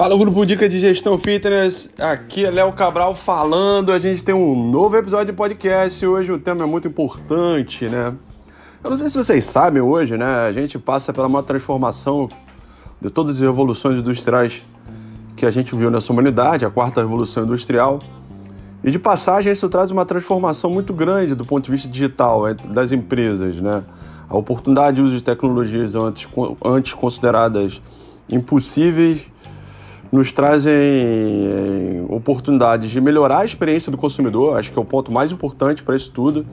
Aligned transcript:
Fala 0.00 0.16
grupo 0.16 0.46
Dica 0.46 0.66
de 0.66 0.78
Gestão 0.78 1.18
Fitness, 1.18 1.90
aqui 1.98 2.46
é 2.46 2.50
Léo 2.50 2.72
Cabral 2.72 3.14
falando. 3.14 3.92
A 3.92 3.98
gente 3.98 4.24
tem 4.24 4.34
um 4.34 4.70
novo 4.70 4.96
episódio 4.96 5.26
de 5.26 5.32
podcast. 5.34 6.06
Hoje 6.06 6.32
o 6.32 6.38
tema 6.38 6.62
é 6.62 6.66
muito 6.66 6.88
importante, 6.88 7.86
né? 7.86 8.14
Eu 8.82 8.88
não 8.88 8.96
sei 8.96 9.10
se 9.10 9.16
vocês 9.18 9.44
sabem 9.44 9.82
hoje, 9.82 10.16
né? 10.16 10.46
A 10.46 10.52
gente 10.52 10.78
passa 10.78 11.12
pela 11.12 11.26
uma 11.26 11.42
transformação 11.42 12.30
de 12.98 13.10
todas 13.10 13.36
as 13.36 13.42
revoluções 13.42 14.00
industriais 14.00 14.64
que 15.36 15.44
a 15.44 15.50
gente 15.50 15.76
viu 15.76 15.90
nessa 15.90 16.10
humanidade, 16.10 16.64
a 16.64 16.70
quarta 16.70 17.02
revolução 17.02 17.44
industrial. 17.44 17.98
E 18.82 18.90
de 18.90 18.98
passagem, 18.98 19.52
isso 19.52 19.68
traz 19.68 19.90
uma 19.90 20.06
transformação 20.06 20.70
muito 20.70 20.94
grande 20.94 21.34
do 21.34 21.44
ponto 21.44 21.66
de 21.66 21.70
vista 21.70 21.88
digital 21.88 22.48
é, 22.48 22.54
das 22.54 22.90
empresas, 22.90 23.56
né? 23.56 23.82
A 24.30 24.36
oportunidade 24.36 24.96
de 24.96 25.02
uso 25.02 25.16
de 25.16 25.24
tecnologias 25.24 25.96
antes, 25.96 26.28
antes 26.64 26.94
consideradas 26.94 27.82
impossíveis 28.30 29.26
nos 30.12 30.32
trazem 30.32 30.72
eh, 30.72 32.04
oportunidades 32.08 32.90
de 32.90 33.00
melhorar 33.00 33.40
a 33.40 33.44
experiência 33.44 33.90
do 33.90 33.98
consumidor, 33.98 34.56
acho 34.56 34.70
que 34.70 34.78
é 34.78 34.82
o 34.82 34.84
ponto 34.84 35.10
mais 35.10 35.32
importante 35.32 35.82
para 35.82 35.96
isso 35.96 36.12
tudo. 36.12 36.46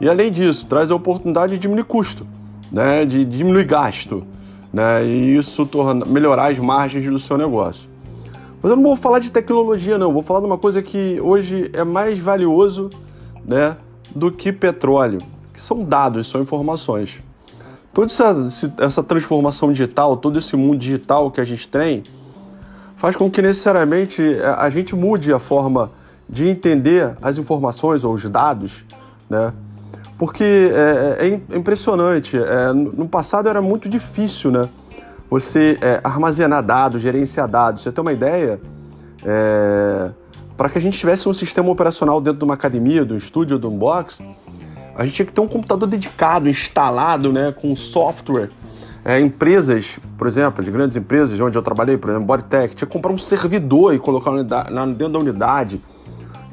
E 0.00 0.08
além 0.08 0.30
disso, 0.30 0.64
traz 0.66 0.90
a 0.90 0.94
oportunidade 0.94 1.52
de 1.52 1.58
diminuir 1.58 1.84
custo, 1.84 2.26
né, 2.72 3.04
de 3.04 3.22
diminuir 3.22 3.64
gasto, 3.64 4.24
né, 4.72 5.04
e 5.04 5.36
isso 5.36 5.66
torna, 5.66 6.06
melhorar 6.06 6.50
as 6.50 6.58
margens 6.58 7.04
do 7.04 7.18
seu 7.18 7.36
negócio. 7.36 7.88
Mas 8.62 8.70
eu 8.70 8.76
não 8.76 8.82
vou 8.82 8.96
falar 8.96 9.18
de 9.18 9.30
tecnologia, 9.30 9.98
não, 9.98 10.10
vou 10.10 10.22
falar 10.22 10.40
de 10.40 10.46
uma 10.46 10.58
coisa 10.58 10.80
que 10.82 11.20
hoje 11.20 11.70
é 11.74 11.84
mais 11.84 12.18
valioso 12.18 12.88
né, 13.44 13.76
do 14.14 14.30
que 14.30 14.52
petróleo, 14.52 15.20
que 15.60 15.66
são 15.66 15.84
dados, 15.84 16.28
são 16.28 16.40
informações. 16.40 17.18
Toda 17.92 18.06
essa, 18.06 18.72
essa 18.78 19.02
transformação 19.02 19.70
digital, 19.70 20.16
todo 20.16 20.38
esse 20.38 20.56
mundo 20.56 20.78
digital 20.78 21.30
que 21.30 21.40
a 21.40 21.44
gente 21.44 21.68
tem, 21.68 22.02
faz 22.96 23.14
com 23.14 23.30
que 23.30 23.42
necessariamente 23.42 24.22
é, 24.22 24.46
a 24.46 24.70
gente 24.70 24.94
mude 24.94 25.32
a 25.32 25.38
forma 25.38 25.90
de 26.28 26.48
entender 26.48 27.14
as 27.20 27.36
informações 27.36 28.04
ou 28.04 28.14
os 28.14 28.24
dados, 28.24 28.84
né? 29.28 29.52
Porque 30.16 30.44
é, 30.44 31.26
é, 31.26 31.40
é 31.50 31.56
impressionante. 31.56 32.38
É, 32.38 32.72
no 32.72 33.08
passado 33.08 33.48
era 33.48 33.60
muito 33.60 33.88
difícil, 33.88 34.50
né? 34.50 34.68
Você 35.28 35.78
é, 35.80 36.00
armazenar 36.02 36.62
dados, 36.62 37.02
gerenciar 37.02 37.48
dados. 37.48 37.82
Você 37.82 37.92
tem 37.92 38.02
uma 38.02 38.12
ideia? 38.12 38.60
É, 39.24 40.10
para 40.56 40.68
que 40.68 40.78
a 40.78 40.80
gente 40.80 40.98
tivesse 40.98 41.28
um 41.28 41.32
sistema 41.32 41.70
operacional 41.70 42.20
dentro 42.20 42.38
de 42.38 42.44
uma 42.44 42.54
academia, 42.54 43.04
de 43.04 43.14
um 43.14 43.16
estúdio, 43.16 43.58
de 43.58 43.66
um 43.66 43.76
box, 43.76 44.22
a 44.94 45.04
gente 45.04 45.14
tinha 45.14 45.26
que 45.26 45.32
ter 45.32 45.40
um 45.40 45.48
computador 45.48 45.88
dedicado, 45.88 46.48
instalado, 46.48 47.32
né, 47.32 47.52
com 47.52 47.74
software 47.74 48.50
é, 49.04 49.18
empresas, 49.18 49.98
por 50.18 50.26
exemplo, 50.26 50.62
de 50.62 50.70
grandes 50.70 50.96
empresas 50.96 51.38
onde 51.40 51.56
eu 51.56 51.62
trabalhei, 51.62 51.96
por 51.96 52.10
exemplo, 52.10 52.26
Bodytech, 52.26 52.74
tinha 52.74 52.86
que 52.86 52.92
comprar 52.92 53.12
um 53.12 53.18
servidor 53.18 53.94
e 53.94 53.98
colocar 53.98 54.30
dentro 54.32 55.08
da 55.08 55.18
unidade. 55.18 55.80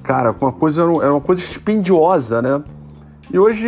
Cara, 0.02 0.34
uma 0.40 0.52
coisa, 0.52 0.82
era 0.82 1.12
uma 1.12 1.22
coisa 1.22 1.42
dispendiosa, 1.42 2.42
né? 2.42 2.62
E 3.30 3.38
hoje 3.38 3.68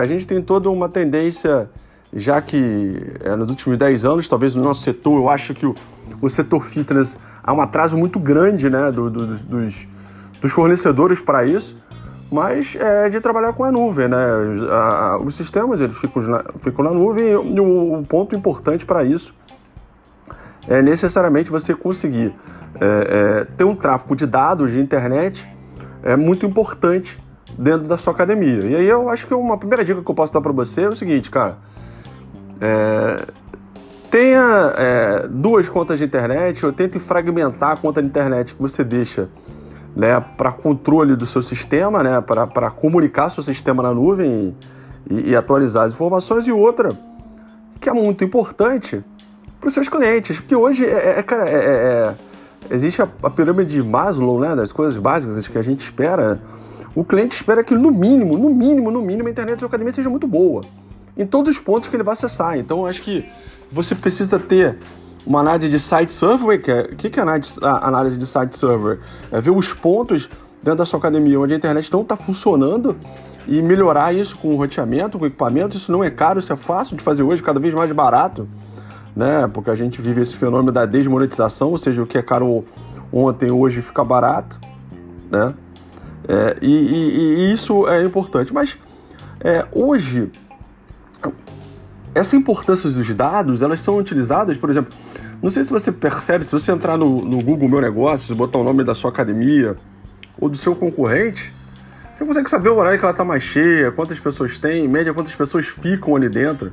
a 0.00 0.06
gente 0.06 0.26
tem 0.26 0.40
toda 0.40 0.70
uma 0.70 0.88
tendência, 0.88 1.68
já 2.12 2.40
que 2.40 3.16
é, 3.24 3.34
nos 3.34 3.50
últimos 3.50 3.76
10 3.76 4.04
anos, 4.04 4.28
talvez 4.28 4.54
no 4.54 4.62
nosso 4.62 4.82
setor, 4.82 5.18
eu 5.18 5.28
acho 5.28 5.52
que 5.52 5.66
o, 5.66 5.74
o 6.22 6.30
setor 6.30 6.64
fitness 6.64 7.18
há 7.42 7.52
um 7.52 7.60
atraso 7.60 7.96
muito 7.96 8.20
grande 8.20 8.70
né, 8.70 8.92
do, 8.92 9.10
do, 9.10 9.36
dos, 9.36 9.88
dos 10.40 10.52
fornecedores 10.52 11.18
para 11.18 11.44
isso 11.44 11.74
mas 12.34 12.74
é 12.74 13.08
de 13.08 13.20
trabalhar 13.20 13.52
com 13.52 13.62
a 13.62 13.70
nuvem, 13.70 14.08
né? 14.08 14.18
os 15.24 15.36
sistemas 15.36 15.80
eles 15.80 15.96
ficam 15.96 16.20
na, 16.20 16.44
ficam 16.58 16.84
na 16.84 16.90
nuvem 16.90 17.28
e 17.28 17.60
o, 17.60 18.00
o 18.00 18.02
ponto 18.04 18.34
importante 18.34 18.84
para 18.84 19.04
isso 19.04 19.32
é 20.66 20.82
necessariamente 20.82 21.48
você 21.48 21.76
conseguir 21.76 22.34
é, 22.80 22.86
é, 23.40 23.44
ter 23.56 23.62
um 23.62 23.76
tráfego 23.76 24.16
de 24.16 24.26
dados 24.26 24.72
de 24.72 24.80
internet 24.80 25.48
é 26.02 26.16
muito 26.16 26.44
importante 26.44 27.20
dentro 27.56 27.86
da 27.86 27.96
sua 27.96 28.12
academia. 28.12 28.64
E 28.64 28.74
aí 28.74 28.88
eu 28.88 29.08
acho 29.08 29.28
que 29.28 29.34
uma 29.34 29.56
primeira 29.56 29.84
dica 29.84 30.02
que 30.02 30.10
eu 30.10 30.14
posso 30.14 30.32
dar 30.32 30.40
para 30.40 30.50
você 30.50 30.82
é 30.82 30.88
o 30.88 30.96
seguinte, 30.96 31.30
cara. 31.30 31.56
É, 32.60 33.26
tenha 34.10 34.74
é, 34.76 35.28
duas 35.28 35.68
contas 35.68 35.98
de 35.98 36.04
internet 36.04 36.66
ou 36.66 36.72
tente 36.72 36.98
fragmentar 36.98 37.70
a 37.70 37.76
conta 37.76 38.02
de 38.02 38.08
internet 38.08 38.54
que 38.54 38.60
você 38.60 38.82
deixa 38.82 39.28
né, 39.96 40.20
para 40.36 40.50
controle 40.52 41.14
do 41.16 41.26
seu 41.26 41.42
sistema, 41.42 42.02
né, 42.02 42.20
para 42.20 42.70
comunicar 42.70 43.30
seu 43.30 43.42
sistema 43.42 43.82
na 43.82 43.94
nuvem 43.94 44.54
e, 45.08 45.30
e, 45.30 45.36
atualizar 45.36 45.86
as 45.86 45.92
informações, 45.92 46.46
e 46.46 46.52
outra 46.52 46.90
que 47.80 47.88
é 47.88 47.92
muito 47.92 48.24
importante 48.24 49.04
para 49.60 49.68
os 49.68 49.74
seus 49.74 49.88
clientes, 49.88 50.38
porque 50.38 50.56
hoje 50.56 50.84
é, 50.84 51.18
é 51.18 51.22
cara, 51.22 51.48
é, 51.48 51.54
é, 51.54 51.58
é, 51.58 52.14
existe 52.74 53.02
a, 53.02 53.08
a, 53.22 53.30
pirâmide 53.30 53.70
de 53.70 53.82
Maslow, 53.82 54.40
né, 54.40 54.56
das 54.56 54.72
coisas 54.72 54.96
básicas 54.96 55.46
que 55.48 55.58
a 55.58 55.62
gente 55.62 55.82
espera. 55.82 56.40
O 56.94 57.04
cliente 57.04 57.34
espera 57.34 57.62
que 57.64 57.74
no 57.74 57.90
mínimo, 57.90 58.38
no 58.38 58.50
mínimo, 58.50 58.90
no 58.90 59.02
mínimo, 59.02 59.28
a 59.28 59.30
internet 59.30 59.60
da 59.60 59.66
academia 59.66 59.92
seja 59.92 60.08
muito 60.08 60.26
boa 60.26 60.62
em 61.16 61.26
todos 61.26 61.56
os 61.56 61.62
pontos 61.62 61.88
que 61.88 61.96
ele 61.96 62.02
vai 62.02 62.14
acessar. 62.14 62.58
Então, 62.58 62.86
acho 62.86 63.02
que 63.02 63.28
você 63.70 63.94
precisa 63.94 64.38
ter 64.38 64.78
uma 65.26 65.40
análise 65.40 65.68
de 65.68 65.78
site 65.78 66.12
server. 66.12 66.60
que 66.60 66.70
é, 66.70 66.82
que, 66.88 67.10
que 67.10 67.20
é 67.20 67.22
a 67.22 67.88
análise 67.88 68.16
de 68.16 68.26
site 68.26 68.58
server? 68.58 68.98
É 69.30 69.40
ver 69.40 69.50
os 69.50 69.72
pontos 69.72 70.28
dentro 70.62 70.78
da 70.78 70.86
sua 70.86 70.98
academia 70.98 71.38
onde 71.38 71.54
a 71.54 71.56
internet 71.56 71.92
não 71.92 72.02
está 72.02 72.16
funcionando 72.16 72.96
e 73.46 73.60
melhorar 73.60 74.14
isso 74.14 74.36
com 74.38 74.54
o 74.54 74.56
roteamento, 74.56 75.18
com 75.18 75.24
o 75.24 75.26
equipamento. 75.26 75.76
Isso 75.76 75.92
não 75.92 76.02
é 76.02 76.10
caro, 76.10 76.38
isso 76.38 76.52
é 76.52 76.56
fácil 76.56 76.96
de 76.96 77.02
fazer 77.02 77.22
hoje, 77.22 77.42
cada 77.42 77.60
vez 77.60 77.74
mais 77.74 77.90
barato, 77.92 78.48
né? 79.14 79.48
Porque 79.52 79.70
a 79.70 79.74
gente 79.74 80.00
vive 80.00 80.22
esse 80.22 80.34
fenômeno 80.34 80.72
da 80.72 80.86
desmonetização, 80.86 81.70
ou 81.70 81.78
seja, 81.78 82.02
o 82.02 82.06
que 82.06 82.18
é 82.18 82.22
caro 82.22 82.64
ontem, 83.12 83.50
hoje 83.50 83.82
fica 83.82 84.02
barato, 84.02 84.58
né? 85.30 85.54
É, 86.26 86.56
e, 86.62 86.70
e, 86.70 87.50
e, 87.50 87.52
isso 87.52 87.86
é 87.86 88.02
importante. 88.02 88.52
Mas 88.52 88.78
é, 89.40 89.66
hoje, 89.72 90.30
essa 92.14 92.36
importância 92.36 92.88
dos 92.88 93.12
dados, 93.14 93.60
elas 93.62 93.80
são 93.80 93.98
utilizadas, 93.98 94.56
por 94.56 94.70
exemplo, 94.70 94.94
não 95.42 95.50
sei 95.50 95.64
se 95.64 95.70
você 95.70 95.90
percebe, 95.90 96.44
se 96.44 96.52
você 96.52 96.70
entrar 96.70 96.96
no, 96.96 97.24
no 97.24 97.42
Google 97.42 97.68
Meu 97.68 97.80
Negócio, 97.80 98.34
botar 98.34 98.58
o 98.58 98.64
nome 98.64 98.84
da 98.84 98.94
sua 98.94 99.10
academia 99.10 99.76
ou 100.38 100.48
do 100.48 100.56
seu 100.56 100.76
concorrente, 100.76 101.52
você 102.14 102.24
consegue 102.24 102.48
saber 102.48 102.68
o 102.68 102.76
horário 102.76 102.98
que 102.98 103.04
ela 103.04 103.12
está 103.12 103.24
mais 103.24 103.42
cheia, 103.42 103.90
quantas 103.90 104.20
pessoas 104.20 104.56
tem, 104.56 104.84
em 104.84 104.88
média 104.88 105.12
quantas 105.12 105.34
pessoas 105.34 105.66
ficam 105.66 106.14
ali 106.14 106.28
dentro. 106.28 106.72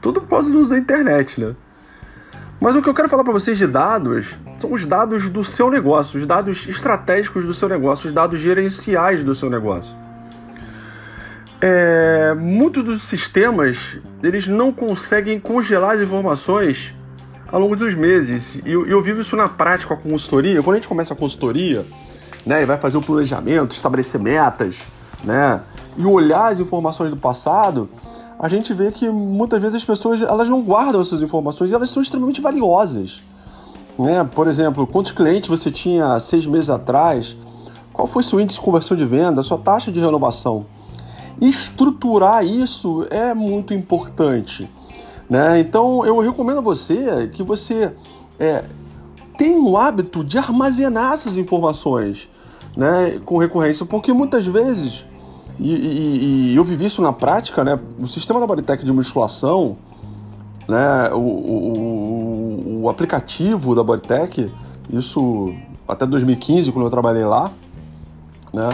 Tudo 0.00 0.20
por 0.20 0.28
causa 0.28 0.48
do 0.48 0.60
uso 0.60 0.70
da 0.70 0.78
internet, 0.78 1.40
né? 1.40 1.54
Mas 2.60 2.76
o 2.76 2.82
que 2.82 2.88
eu 2.88 2.94
quero 2.94 3.08
falar 3.08 3.24
para 3.24 3.32
vocês 3.32 3.58
de 3.58 3.66
dados 3.66 4.38
são 4.58 4.72
os 4.72 4.86
dados 4.86 5.28
do 5.28 5.42
seu 5.42 5.70
negócio, 5.70 6.20
os 6.20 6.26
dados 6.26 6.68
estratégicos 6.68 7.44
do 7.44 7.52
seu 7.52 7.68
negócio, 7.68 8.06
os 8.06 8.14
dados 8.14 8.38
gerenciais 8.38 9.24
do 9.24 9.34
seu 9.34 9.50
negócio. 9.50 9.96
É, 11.62 12.34
muitos 12.38 12.82
dos 12.82 13.02
sistemas 13.02 13.98
eles 14.22 14.46
não 14.46 14.72
conseguem 14.72 15.38
congelar 15.38 15.90
as 15.96 16.00
informações 16.00 16.94
ao 17.52 17.60
longo 17.60 17.76
dos 17.76 17.94
meses. 17.94 18.56
E 18.64 18.72
eu, 18.72 18.86
eu 18.86 19.02
vivo 19.02 19.20
isso 19.20 19.36
na 19.36 19.48
prática 19.48 19.94
com 19.94 20.08
a 20.08 20.10
consultoria. 20.12 20.62
Quando 20.62 20.74
a 20.74 20.78
gente 20.78 20.88
começa 20.88 21.12
a 21.12 21.16
consultoria, 21.16 21.84
né, 22.46 22.62
e 22.62 22.64
vai 22.64 22.78
fazer 22.78 22.96
o 22.96 23.02
planejamento, 23.02 23.72
estabelecer 23.72 24.20
metas, 24.20 24.82
né, 25.22 25.60
e 25.98 26.06
olhar 26.06 26.52
as 26.52 26.60
informações 26.60 27.10
do 27.10 27.16
passado, 27.16 27.88
a 28.38 28.48
gente 28.48 28.72
vê 28.72 28.90
que 28.90 29.10
muitas 29.10 29.60
vezes 29.60 29.76
as 29.76 29.84
pessoas 29.84 30.22
elas 30.22 30.48
não 30.48 30.62
guardam 30.62 31.02
essas 31.02 31.20
informações 31.20 31.70
e 31.70 31.74
elas 31.74 31.90
são 31.90 32.02
extremamente 32.02 32.40
valiosas. 32.40 33.22
Né? 33.98 34.26
Por 34.34 34.48
exemplo, 34.48 34.86
quantos 34.86 35.12
clientes 35.12 35.48
você 35.48 35.70
tinha 35.70 36.18
seis 36.20 36.46
meses 36.46 36.70
atrás? 36.70 37.36
Qual 37.92 38.08
foi 38.08 38.22
seu 38.22 38.40
índice 38.40 38.58
de 38.58 38.64
conversão 38.64 38.96
de 38.96 39.04
venda? 39.04 39.42
Sua 39.42 39.58
taxa 39.58 39.92
de 39.92 40.00
renovação? 40.00 40.64
Estruturar 41.40 42.44
isso 42.44 43.06
é 43.10 43.34
muito 43.34 43.74
importante. 43.74 44.68
Né? 45.28 45.60
Então 45.60 46.04
eu 46.04 46.18
recomendo 46.18 46.58
a 46.58 46.62
você 46.62 47.28
que 47.28 47.42
você 47.42 47.92
é, 48.38 48.64
tenha 49.38 49.58
o 49.58 49.76
hábito 49.76 50.24
de 50.24 50.38
armazenar 50.38 51.12
essas 51.12 51.36
informações 51.36 52.28
né, 52.76 53.20
com 53.24 53.38
recorrência, 53.38 53.86
porque 53.86 54.12
muitas 54.12 54.46
vezes, 54.46 55.04
e, 55.58 55.74
e, 55.74 56.52
e 56.52 56.56
eu 56.56 56.64
vivi 56.64 56.86
isso 56.86 57.02
na 57.02 57.12
prática, 57.12 57.64
né, 57.64 57.78
o 57.98 58.06
sistema 58.06 58.40
da 58.40 58.46
Bodytech 58.46 58.84
de 58.84 58.92
musculação, 58.92 59.76
né, 60.68 61.10
o, 61.12 61.18
o, 61.18 62.80
o 62.82 62.88
aplicativo 62.88 63.74
da 63.74 63.82
Bodytech, 63.82 64.52
isso 64.90 65.54
até 65.86 66.06
2015, 66.06 66.70
quando 66.72 66.86
eu 66.86 66.90
trabalhei 66.90 67.24
lá, 67.24 67.50
né, 68.52 68.68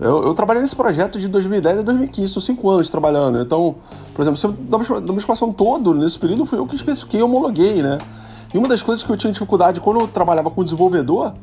eu, 0.00 0.24
eu, 0.24 0.34
trabalhei 0.34 0.62
nesse 0.62 0.74
projeto 0.74 1.18
de 1.18 1.28
2010 1.28 1.78
a 1.78 1.82
2015, 1.82 2.32
são 2.32 2.42
cinco 2.42 2.68
anos 2.68 2.90
trabalhando. 2.90 3.40
Então, 3.40 3.76
por 4.12 4.22
exemplo, 4.22 5.00
da 5.00 5.12
musculação 5.12 5.52
todo, 5.52 5.94
nesse 5.94 6.18
período, 6.18 6.44
fui 6.44 6.58
eu 6.58 6.66
que 6.66 6.74
especifiquei 6.74 7.22
homologuei, 7.22 7.82
né? 7.82 7.98
E 8.52 8.58
uma 8.58 8.68
das 8.68 8.82
coisas 8.82 9.04
que 9.04 9.10
eu 9.10 9.16
tinha 9.16 9.32
dificuldade 9.32 9.80
quando 9.80 10.00
eu 10.00 10.08
trabalhava 10.08 10.50
com 10.50 10.62
desenvolvedor 10.64 11.34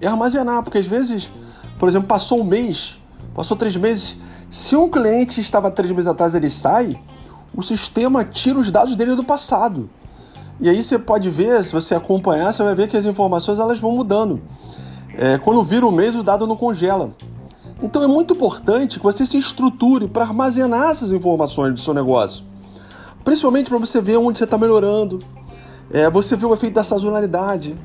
é 0.00 0.06
armazenar, 0.06 0.62
porque 0.62 0.78
às 0.78 0.86
vezes, 0.86 1.30
por 1.78 1.88
exemplo, 1.88 2.08
passou 2.08 2.40
um 2.40 2.44
mês, 2.44 2.98
passou 3.34 3.56
três 3.56 3.76
meses, 3.76 4.16
se 4.50 4.74
um 4.74 4.88
cliente 4.88 5.40
estava 5.40 5.70
três 5.70 5.90
meses 5.90 6.06
atrás 6.06 6.34
ele 6.34 6.50
sai, 6.50 6.98
o 7.54 7.62
sistema 7.62 8.24
tira 8.24 8.58
os 8.58 8.70
dados 8.70 8.94
dele 8.96 9.14
do 9.14 9.24
passado. 9.24 9.88
E 10.60 10.68
aí 10.68 10.82
você 10.82 10.98
pode 10.98 11.30
ver, 11.30 11.62
se 11.62 11.72
você 11.72 11.94
acompanhar, 11.94 12.52
você 12.52 12.62
vai 12.62 12.74
ver 12.74 12.88
que 12.88 12.96
as 12.96 13.04
informações 13.04 13.58
elas 13.58 13.78
vão 13.78 13.92
mudando. 13.92 14.40
É, 15.16 15.38
quando 15.38 15.62
vira 15.62 15.86
o 15.86 15.92
mês, 15.92 16.14
o 16.16 16.22
dado 16.22 16.46
não 16.46 16.56
congela. 16.56 17.10
Então 17.82 18.02
é 18.02 18.06
muito 18.06 18.34
importante 18.34 18.98
que 18.98 19.04
você 19.04 19.24
se 19.24 19.38
estruture 19.38 20.08
para 20.08 20.24
armazenar 20.24 20.90
essas 20.90 21.12
informações 21.12 21.74
do 21.74 21.80
seu 21.80 21.94
negócio. 21.94 22.44
Principalmente 23.24 23.68
para 23.68 23.78
você 23.78 24.00
ver 24.00 24.16
onde 24.16 24.38
você 24.38 24.44
está 24.44 24.58
melhorando. 24.58 25.20
É, 25.90 26.10
você 26.10 26.34
vê 26.34 26.44
o 26.44 26.52
efeito 26.52 26.74
da 26.74 26.84
sazonalidade. 26.84 27.76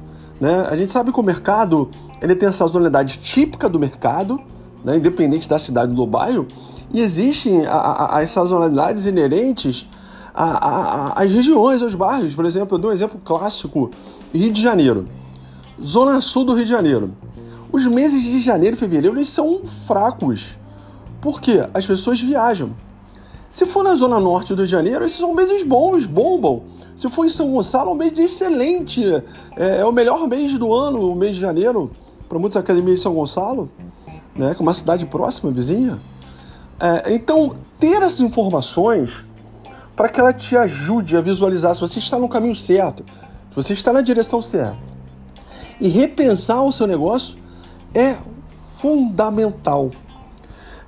Né? 0.41 0.65
A 0.69 0.75
gente 0.75 0.91
sabe 0.91 1.11
que 1.11 1.19
o 1.19 1.23
mercado 1.23 1.89
ele 2.21 2.35
tem 2.35 2.49
a 2.49 2.51
sazonalidade 2.51 3.19
típica 3.19 3.69
do 3.69 3.77
mercado, 3.77 4.39
né? 4.83 4.97
independente 4.97 5.47
da 5.47 5.59
cidade 5.59 5.93
do 5.93 6.07
bairro, 6.07 6.47
e 6.93 6.99
existem 7.01 7.65
a, 7.65 7.75
a, 7.75 8.19
as 8.19 8.31
sazonalidades 8.31 9.05
inerentes 9.05 9.87
às 10.33 11.31
regiões, 11.31 11.81
aos 11.81 11.95
bairros. 11.95 12.33
Por 12.33 12.45
exemplo, 12.45 12.77
eu 12.77 12.81
dou 12.81 12.91
um 12.91 12.93
exemplo 12.93 13.19
clássico: 13.23 13.91
Rio 14.33 14.51
de 14.51 14.61
Janeiro, 14.61 15.07
Zona 15.83 16.21
Sul 16.21 16.45
do 16.45 16.53
Rio 16.53 16.65
de 16.65 16.71
Janeiro. 16.71 17.11
Os 17.83 17.91
meses 17.91 18.23
de 18.23 18.39
janeiro 18.39 18.77
e 18.77 18.79
fevereiro 18.79 19.17
eles 19.17 19.27
são 19.27 19.65
fracos. 19.65 20.57
Por 21.19 21.41
quê? 21.41 21.67
As 21.73 21.85
pessoas 21.85 22.21
viajam. 22.21 22.71
Se 23.49 23.65
for 23.65 23.83
na 23.83 23.93
zona 23.97 24.21
norte 24.21 24.55
do 24.55 24.59
Rio 24.59 24.65
de 24.65 24.71
Janeiro, 24.71 25.03
esses 25.03 25.17
são 25.17 25.35
meses 25.35 25.63
bons, 25.63 26.05
bombam. 26.05 26.63
Se 26.95 27.09
for 27.09 27.25
em 27.25 27.29
São 27.29 27.51
Gonçalo, 27.51 27.89
é 27.89 27.93
um 27.93 27.97
mês 27.97 28.17
excelente. 28.17 29.03
É, 29.57 29.79
é 29.81 29.85
o 29.85 29.91
melhor 29.91 30.29
mês 30.29 30.57
do 30.57 30.73
ano, 30.73 31.11
o 31.11 31.13
mês 31.13 31.35
de 31.35 31.41
janeiro, 31.41 31.91
para 32.29 32.39
muitas 32.39 32.55
academias 32.55 32.99
de 32.99 33.03
São 33.03 33.13
Gonçalo, 33.13 33.69
né, 34.33 34.55
que 34.55 34.61
é 34.61 34.63
uma 34.63 34.73
cidade 34.73 35.05
próxima, 35.05 35.51
vizinha. 35.51 35.99
É, 36.79 37.13
então, 37.13 37.53
ter 37.81 38.01
essas 38.01 38.21
informações 38.21 39.25
para 39.93 40.07
que 40.07 40.21
ela 40.21 40.31
te 40.31 40.55
ajude 40.55 41.17
a 41.17 41.21
visualizar 41.21 41.75
se 41.75 41.81
você 41.81 41.99
está 41.99 42.17
no 42.17 42.29
caminho 42.29 42.55
certo, 42.55 43.03
se 43.49 43.55
você 43.57 43.73
está 43.73 43.91
na 43.91 43.99
direção 43.99 44.41
certa. 44.41 44.79
E 45.81 45.89
repensar 45.89 46.63
o 46.63 46.71
seu 46.71 46.87
negócio 46.87 47.42
é 47.93 48.17
fundamental. 48.79 49.91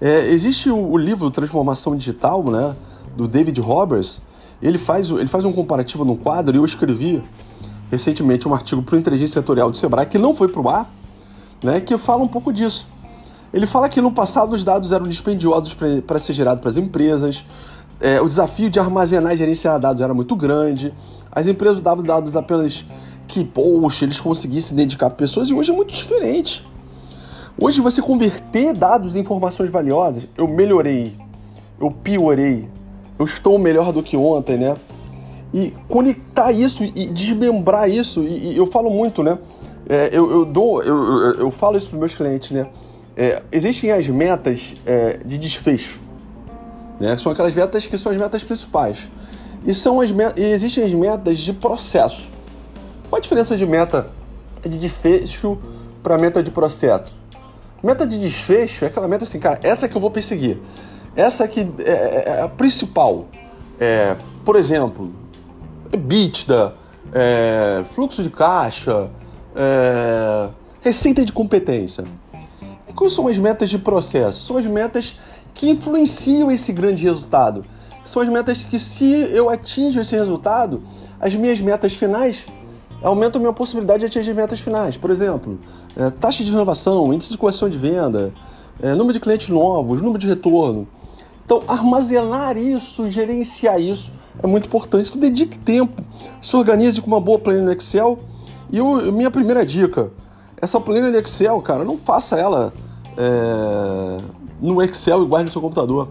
É, 0.01 0.27
existe 0.27 0.69
o, 0.69 0.77
o, 0.77 0.97
livro 0.97 1.29
Transformação 1.31 1.95
Digital, 1.95 2.43
né, 2.43 2.75
do 3.15 3.27
David 3.27 3.59
Roberts. 3.61 4.21
Ele 4.61 4.77
faz, 4.77 5.09
ele 5.09 5.27
faz 5.27 5.45
um 5.45 5.53
comparativo 5.53 6.03
no 6.03 6.15
quadro 6.15 6.55
e 6.55 6.59
eu 6.59 6.65
escrevi 6.65 7.21
recentemente 7.91 8.47
um 8.47 8.53
artigo 8.53 8.81
para 8.81 8.95
o 8.95 8.99
Inteligência 8.99 9.35
Setorial 9.39 9.69
do 9.69 9.77
Sebrae 9.77 10.05
que 10.05 10.17
não 10.17 10.35
foi 10.35 10.47
para 10.47 10.61
o 10.61 10.69
ar, 10.69 10.89
né, 11.63 11.79
que 11.79 11.97
fala 11.97 12.23
um 12.23 12.27
pouco 12.27 12.51
disso. 12.51 12.87
Ele 13.53 13.65
fala 13.65 13.87
que 13.87 14.01
no 14.01 14.11
passado 14.11 14.53
os 14.53 14.63
dados 14.63 14.91
eram 14.91 15.07
dispendiosos 15.07 15.73
para 16.05 16.19
ser 16.19 16.33
gerados 16.33 16.59
para 16.59 16.69
as 16.69 16.77
empresas, 16.77 17.45
é, 17.99 18.19
o 18.19 18.25
desafio 18.25 18.69
de 18.69 18.79
armazenar 18.79 19.33
e 19.33 19.37
gerenciar 19.37 19.79
dados 19.79 20.01
era 20.01 20.13
muito 20.13 20.35
grande, 20.35 20.93
as 21.31 21.47
empresas 21.47 21.79
davam 21.79 22.03
dados 22.03 22.35
apenas 22.35 22.85
que, 23.27 23.43
poxa, 23.43 24.05
eles 24.05 24.19
conseguissem 24.19 24.75
dedicar 24.75 25.09
pessoas, 25.11 25.49
e 25.49 25.53
hoje 25.53 25.71
é 25.71 25.73
muito 25.73 25.93
diferente. 25.93 26.65
Hoje 27.57 27.79
você 27.79 28.01
converter 28.01 28.73
dados 28.73 29.15
em 29.15 29.19
informações 29.19 29.71
valiosas, 29.71 30.27
eu 30.37 30.45
melhorei, 30.45 31.15
eu 31.79 31.89
piorei, 31.89 32.67
eu 33.17 33.23
estou 33.23 33.57
melhor 33.57 33.93
do 33.93 34.03
que 34.03 34.17
ontem, 34.17 34.57
né? 34.57 34.75
E 35.53 35.73
conectar 35.87 36.51
isso 36.51 36.83
e 36.83 37.09
desmembrar 37.09 37.89
isso, 37.89 38.21
e, 38.23 38.51
e 38.51 38.57
eu 38.57 38.65
falo 38.65 38.89
muito, 38.89 39.23
né? 39.23 39.37
É, 39.87 40.09
eu, 40.11 40.29
eu, 40.29 40.45
dou, 40.45 40.83
eu, 40.83 40.95
eu, 41.35 41.49
falo 41.49 41.77
isso 41.77 41.89
para 41.89 41.99
meus 41.99 42.13
clientes, 42.13 42.51
né? 42.51 42.67
É, 43.15 43.41
existem 43.53 43.89
as 43.89 44.05
metas 44.09 44.75
é, 44.85 45.19
de 45.23 45.37
desfecho, 45.37 46.01
né? 46.99 47.15
São 47.15 47.31
aquelas 47.31 47.53
metas 47.53 47.85
que 47.85 47.97
são 47.97 48.11
as 48.11 48.17
metas 48.17 48.43
principais. 48.43 49.07
E, 49.65 49.73
são 49.73 50.01
as 50.01 50.09
e 50.09 50.43
existem 50.43 50.83
as 50.83 50.91
metas 50.91 51.39
de 51.39 51.53
processo. 51.53 52.27
Qual 53.09 53.17
a 53.17 53.21
diferença 53.21 53.55
de 53.55 53.65
meta 53.65 54.09
de 54.61 54.77
desfecho 54.77 55.57
para 56.03 56.17
meta 56.17 56.43
de 56.43 56.51
processo? 56.51 57.23
Meta 57.85 58.07
de 58.07 58.17
desfecho 58.17 58.83
é 58.83 58.87
aquela 58.87 59.07
meta 59.07 59.25
assim, 59.25 59.39
cara, 59.39 59.59
essa 59.61 59.87
que 59.87 59.95
eu 59.95 60.01
vou 60.01 60.09
perseguir. 60.09 60.57
Essa 61.15 61.47
que 61.47 61.59
é, 61.59 61.91
é, 61.91 62.23
é 62.29 62.41
a 62.41 62.49
principal. 62.49 63.27
É, 63.79 64.15
por 64.43 64.55
exemplo, 64.55 65.13
EBITDA, 65.93 66.73
é, 67.13 67.83
fluxo 67.93 68.23
de 68.23 68.31
caixa, 68.31 69.11
é, 69.55 70.49
receita 70.81 71.23
de 71.23 71.31
competência. 71.31 72.05
E 72.89 72.93
quais 72.93 73.13
são 73.13 73.27
as 73.27 73.37
metas 73.37 73.69
de 73.69 73.77
processo? 73.77 74.43
São 74.43 74.57
as 74.57 74.65
metas 74.65 75.19
que 75.53 75.69
influenciam 75.69 76.49
esse 76.49 76.73
grande 76.73 77.03
resultado. 77.03 77.63
São 78.03 78.19
as 78.19 78.29
metas 78.29 78.63
que, 78.63 78.79
se 78.79 79.29
eu 79.31 79.47
atinjo 79.47 80.01
esse 80.01 80.15
resultado, 80.15 80.81
as 81.19 81.35
minhas 81.35 81.61
metas 81.61 81.93
finais 81.93 82.47
aumenta 83.05 83.37
a 83.37 83.41
minha 83.41 83.53
possibilidade 83.53 83.99
de 83.99 84.05
atingir 84.07 84.33
metas 84.33 84.59
finais. 84.59 84.97
Por 84.97 85.11
exemplo, 85.11 85.59
é, 85.95 86.09
taxa 86.09 86.43
de 86.43 86.51
renovação, 86.51 87.13
índice 87.13 87.31
de 87.31 87.37
conversão 87.37 87.69
de 87.69 87.77
venda, 87.77 88.33
é, 88.81 88.93
número 88.93 89.13
de 89.13 89.19
clientes 89.19 89.47
novos, 89.49 90.01
número 90.01 90.17
de 90.17 90.27
retorno. 90.27 90.87
Então, 91.45 91.61
armazenar 91.67 92.57
isso, 92.57 93.09
gerenciar 93.11 93.79
isso 93.79 94.11
é 94.41 94.47
muito 94.47 94.65
importante. 94.65 95.09
Então, 95.09 95.21
dedique 95.21 95.59
tempo, 95.59 96.01
se 96.41 96.55
organize 96.55 96.99
com 96.99 97.07
uma 97.07 97.21
boa 97.21 97.37
planilha 97.37 97.65
no 97.65 97.71
Excel. 97.71 98.17
E 98.71 98.79
eu, 98.79 99.11
minha 99.11 99.29
primeira 99.29 99.63
dica, 99.63 100.11
essa 100.59 100.81
planilha 100.81 101.11
de 101.11 101.17
Excel, 101.17 101.61
cara, 101.61 101.83
não 101.83 101.99
faça 101.99 102.35
ela 102.35 102.73
é, 103.15 104.17
no 104.59 104.81
Excel 104.81 105.21
e 105.23 105.27
guarde 105.27 105.45
no 105.45 105.51
seu 105.51 105.61
computador. 105.61 106.09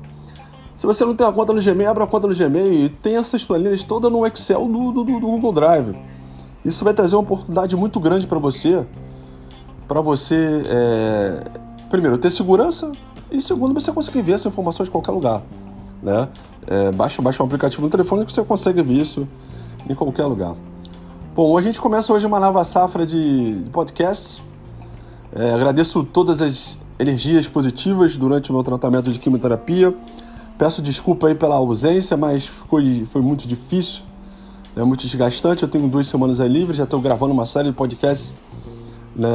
Se 0.77 0.87
você 0.87 1.05
não 1.05 1.15
tem 1.17 1.27
uma 1.27 1.33
conta 1.33 1.53
no 1.53 1.61
Gmail, 1.61 1.91
abra 1.91 2.05
a 2.05 2.07
conta 2.07 2.29
no 2.29 2.35
Gmail 2.35 2.73
e 2.73 2.89
tem 2.89 3.17
essas 3.17 3.45
planilhas 3.45 3.83
todas 3.83 4.11
no 4.11 4.25
Excel 4.25 4.67
do, 4.67 4.93
do, 4.93 5.05
do 5.05 5.21
Google 5.21 5.53
Drive. 5.53 6.14
Isso 6.65 6.83
vai 6.85 6.95
trazer 6.95 7.15
uma 7.15 7.23
oportunidade 7.23 7.77
muito 7.77 8.01
grande 8.01 8.27
para 8.27 8.39
você, 8.39 8.87
para 9.87 10.01
você, 10.01 10.63
é, 10.67 11.45
primeiro, 11.91 12.17
ter 12.17 12.31
segurança 12.31 12.91
e 13.31 13.41
segundo, 13.43 13.75
você 13.75 13.93
conseguir 13.93 14.23
ver 14.23 14.33
essa 14.33 14.49
informação 14.49 14.83
de 14.83 14.91
qualquer 14.91 15.13
lugar, 15.13 15.43
né? 16.03 16.29
É, 16.67 16.91
baixa, 16.91 17.21
baixa 17.21 17.43
um 17.43 17.47
aplicativo 17.47 17.83
no 17.83 17.91
telefone 17.91 18.25
que 18.25 18.33
você 18.33 18.43
consegue 18.43 18.81
ver 18.83 18.95
isso 18.95 19.29
em 19.89 19.95
qualquer 19.95 20.25
lugar. 20.25 20.55
Bom, 21.35 21.59
a 21.59 21.61
gente 21.61 21.81
começa 21.81 22.13
hoje 22.13 22.25
uma 22.25 22.41
nova 22.41 22.65
safra 22.65 23.05
de, 23.05 23.57
de 23.61 23.71
podcasts. 23.71 24.41
É, 25.35 25.53
agradeço 25.53 26.03
todas 26.05 26.41
as 26.41 26.79
energias 26.99 27.47
positivas 27.47 28.17
durante 28.17 28.51
o 28.51 28.55
meu 28.55 28.63
tratamento 28.63 29.13
de 29.13 29.19
quimioterapia. 29.19 29.93
Peço 30.57 30.81
desculpa 30.81 31.27
aí 31.27 31.35
pela 31.35 31.57
ausência, 31.57 32.17
mas 32.17 32.47
foi, 32.47 33.05
foi 33.05 33.21
muito 33.21 33.47
difícil 33.47 34.03
é 34.77 34.83
muito 34.83 35.03
desgastante. 35.03 35.63
Eu 35.63 35.69
tenho 35.69 35.89
duas 35.89 36.09
semanas 36.09 36.41
aí 36.41 36.49
livres, 36.49 36.77
já 36.77 36.85
estou 36.85 37.01
gravando 37.01 37.33
uma 37.33 37.47
série 37.47 37.69
de 37.69 37.75
podcasts 37.75 38.35
né, 39.15 39.29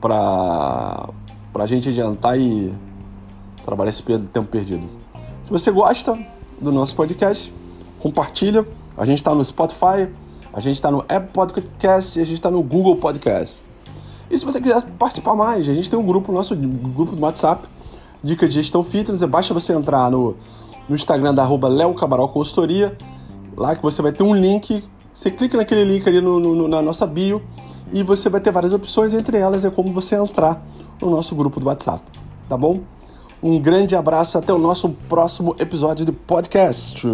para 0.00 1.08
a 1.54 1.66
gente 1.66 1.88
adiantar 1.88 2.38
e 2.38 2.72
trabalhar 3.64 3.90
esse 3.90 4.02
tempo 4.02 4.44
perdido. 4.44 4.86
Se 5.42 5.50
você 5.50 5.70
gosta 5.70 6.18
do 6.60 6.70
nosso 6.70 6.94
podcast, 6.94 7.52
compartilha. 8.00 8.66
A 8.96 9.06
gente 9.06 9.18
está 9.18 9.34
no 9.34 9.42
Spotify, 9.42 10.08
a 10.52 10.60
gente 10.60 10.76
está 10.76 10.90
no 10.90 10.98
Apple 11.00 11.32
Podcast 11.32 12.18
e 12.18 12.22
a 12.22 12.24
gente 12.24 12.34
está 12.34 12.50
no 12.50 12.62
Google 12.62 12.96
Podcast. 12.96 13.62
E 14.30 14.38
se 14.38 14.44
você 14.44 14.60
quiser 14.60 14.82
participar 14.98 15.34
mais, 15.34 15.68
a 15.68 15.74
gente 15.74 15.88
tem 15.88 15.98
um 15.98 16.04
grupo, 16.04 16.30
nosso 16.30 16.54
grupo 16.54 17.16
do 17.16 17.22
WhatsApp, 17.22 17.66
Dica 18.22 18.46
de 18.46 18.54
Gestão 18.54 18.84
Fitness. 18.84 19.22
É 19.22 19.26
basta 19.26 19.54
você 19.54 19.72
entrar 19.72 20.10
no, 20.10 20.36
no 20.88 20.94
Instagram 20.94 21.34
da 21.34 21.42
arroba 21.42 21.68
Léo 21.68 21.94
Cabaral 21.94 22.28
Consultoria 22.28 22.96
lá 23.56 23.74
que 23.76 23.82
você 23.82 24.02
vai 24.02 24.12
ter 24.12 24.22
um 24.22 24.34
link. 24.34 24.84
Você 25.14 25.30
clica 25.30 25.56
naquele 25.56 25.84
link 25.84 26.08
ali 26.08 26.20
no, 26.20 26.40
no, 26.40 26.68
na 26.68 26.80
nossa 26.80 27.06
bio 27.06 27.42
e 27.92 28.02
você 28.02 28.28
vai 28.28 28.40
ter 28.40 28.50
várias 28.50 28.72
opções, 28.72 29.12
entre 29.12 29.36
elas 29.36 29.64
é 29.64 29.70
como 29.70 29.92
você 29.92 30.16
entrar 30.16 30.64
no 31.00 31.10
nosso 31.10 31.34
grupo 31.34 31.60
do 31.60 31.66
WhatsApp, 31.66 32.02
tá 32.48 32.56
bom? 32.56 32.80
Um 33.42 33.60
grande 33.60 33.94
abraço, 33.94 34.38
até 34.38 34.52
o 34.52 34.58
nosso 34.58 34.88
próximo 35.08 35.54
episódio 35.58 36.04
de 36.04 36.12
podcast. 36.12 37.06